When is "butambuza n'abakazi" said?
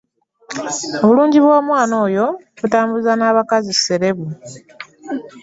2.59-3.71